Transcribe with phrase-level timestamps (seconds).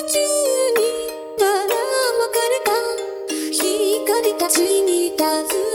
[0.00, 0.16] ひに
[2.32, 2.72] かれた
[3.52, 5.69] 光たちに尋ね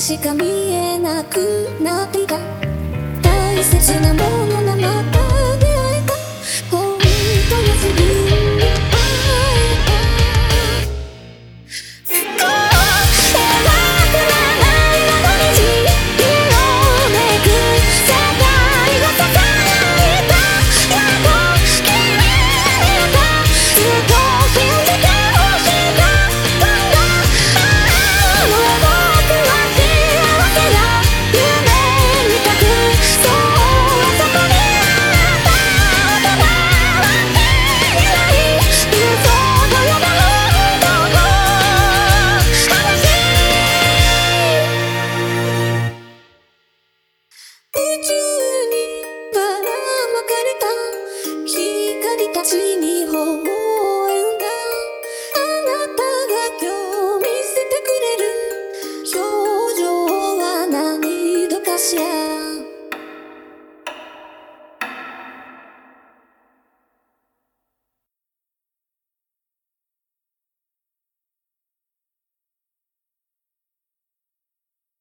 [0.00, 2.38] しか見えなくなっていた。
[3.20, 4.99] 大切なものなの